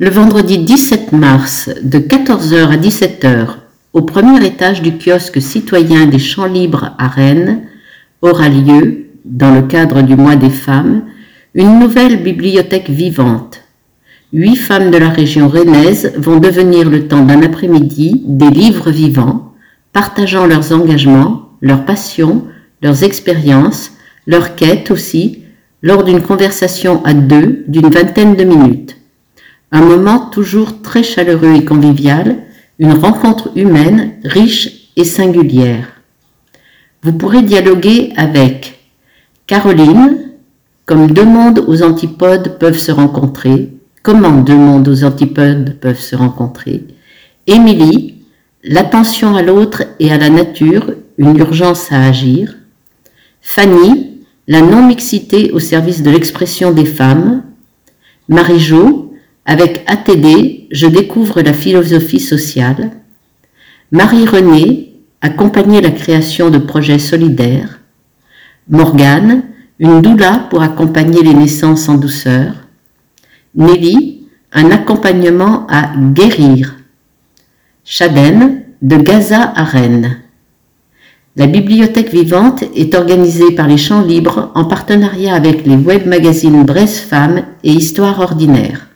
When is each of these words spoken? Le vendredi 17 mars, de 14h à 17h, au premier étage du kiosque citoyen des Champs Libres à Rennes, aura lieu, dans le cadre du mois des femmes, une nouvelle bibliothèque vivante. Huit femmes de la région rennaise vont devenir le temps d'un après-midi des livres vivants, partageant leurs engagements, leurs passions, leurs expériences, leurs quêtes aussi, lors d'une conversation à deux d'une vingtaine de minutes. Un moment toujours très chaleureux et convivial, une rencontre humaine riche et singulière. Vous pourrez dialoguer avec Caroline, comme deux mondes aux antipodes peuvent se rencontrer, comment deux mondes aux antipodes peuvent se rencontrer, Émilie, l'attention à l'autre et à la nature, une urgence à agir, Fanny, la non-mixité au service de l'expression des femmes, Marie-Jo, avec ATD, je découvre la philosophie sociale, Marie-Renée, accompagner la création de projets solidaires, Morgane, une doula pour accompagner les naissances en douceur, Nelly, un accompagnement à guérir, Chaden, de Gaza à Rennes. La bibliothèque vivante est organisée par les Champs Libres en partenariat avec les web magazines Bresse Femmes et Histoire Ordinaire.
Le 0.00 0.10
vendredi 0.10 0.58
17 0.58 1.10
mars, 1.10 1.70
de 1.82 1.98
14h 1.98 2.68
à 2.68 2.76
17h, 2.76 3.48
au 3.94 4.02
premier 4.02 4.46
étage 4.46 4.80
du 4.80 4.92
kiosque 4.96 5.42
citoyen 5.42 6.06
des 6.06 6.20
Champs 6.20 6.46
Libres 6.46 6.92
à 6.98 7.08
Rennes, 7.08 7.62
aura 8.22 8.48
lieu, 8.48 9.06
dans 9.24 9.52
le 9.52 9.62
cadre 9.62 10.02
du 10.02 10.14
mois 10.14 10.36
des 10.36 10.50
femmes, 10.50 11.02
une 11.52 11.80
nouvelle 11.80 12.22
bibliothèque 12.22 12.88
vivante. 12.88 13.62
Huit 14.32 14.54
femmes 14.54 14.92
de 14.92 14.98
la 14.98 15.08
région 15.08 15.48
rennaise 15.48 16.12
vont 16.16 16.38
devenir 16.38 16.88
le 16.88 17.08
temps 17.08 17.24
d'un 17.24 17.42
après-midi 17.42 18.22
des 18.24 18.50
livres 18.50 18.92
vivants, 18.92 19.52
partageant 19.92 20.46
leurs 20.46 20.70
engagements, 20.70 21.48
leurs 21.60 21.84
passions, 21.84 22.44
leurs 22.82 23.02
expériences, 23.02 23.90
leurs 24.28 24.54
quêtes 24.54 24.92
aussi, 24.92 25.42
lors 25.82 26.04
d'une 26.04 26.22
conversation 26.22 27.04
à 27.04 27.14
deux 27.14 27.64
d'une 27.66 27.90
vingtaine 27.90 28.36
de 28.36 28.44
minutes. 28.44 28.97
Un 29.70 29.82
moment 29.82 30.30
toujours 30.30 30.80
très 30.80 31.02
chaleureux 31.02 31.54
et 31.54 31.64
convivial, 31.64 32.38
une 32.78 32.92
rencontre 32.92 33.50
humaine 33.54 34.14
riche 34.24 34.90
et 34.96 35.04
singulière. 35.04 35.88
Vous 37.02 37.12
pourrez 37.12 37.42
dialoguer 37.42 38.12
avec 38.16 38.78
Caroline, 39.46 40.32
comme 40.86 41.10
deux 41.10 41.24
mondes 41.24 41.64
aux 41.66 41.82
antipodes 41.82 42.58
peuvent 42.58 42.78
se 42.78 42.92
rencontrer, 42.92 43.72
comment 44.02 44.40
deux 44.40 44.56
mondes 44.56 44.88
aux 44.88 45.04
antipodes 45.04 45.76
peuvent 45.80 46.00
se 46.00 46.16
rencontrer, 46.16 46.84
Émilie, 47.46 48.22
l'attention 48.64 49.36
à 49.36 49.42
l'autre 49.42 49.84
et 50.00 50.10
à 50.10 50.18
la 50.18 50.30
nature, 50.30 50.92
une 51.18 51.36
urgence 51.38 51.92
à 51.92 52.06
agir, 52.06 52.56
Fanny, 53.40 54.22
la 54.46 54.60
non-mixité 54.62 55.50
au 55.52 55.58
service 55.58 56.02
de 56.02 56.10
l'expression 56.10 56.72
des 56.72 56.84
femmes, 56.86 57.42
Marie-Jo, 58.28 59.07
avec 59.48 59.82
ATD, 59.86 60.66
je 60.70 60.86
découvre 60.86 61.40
la 61.40 61.54
philosophie 61.54 62.20
sociale, 62.20 62.90
Marie-Renée, 63.90 64.92
accompagner 65.22 65.80
la 65.80 65.90
création 65.90 66.50
de 66.50 66.58
projets 66.58 66.98
solidaires, 66.98 67.80
Morgane, 68.68 69.44
une 69.78 70.02
doula 70.02 70.46
pour 70.50 70.60
accompagner 70.62 71.22
les 71.22 71.32
naissances 71.32 71.88
en 71.88 71.94
douceur, 71.94 72.52
Nelly, 73.54 74.26
un 74.52 74.70
accompagnement 74.70 75.66
à 75.68 75.92
guérir, 75.96 76.76
Chaden, 77.86 78.64
de 78.82 78.96
Gaza 78.96 79.50
à 79.56 79.64
Rennes. 79.64 80.18
La 81.36 81.46
bibliothèque 81.46 82.12
vivante 82.12 82.64
est 82.76 82.94
organisée 82.94 83.52
par 83.52 83.66
les 83.66 83.78
Champs 83.78 84.02
Libres 84.02 84.52
en 84.54 84.66
partenariat 84.66 85.34
avec 85.34 85.64
les 85.64 85.76
web 85.76 86.06
magazines 86.06 86.64
Bresse 86.64 87.00
Femmes 87.00 87.44
et 87.64 87.72
Histoire 87.72 88.20
Ordinaire. 88.20 88.88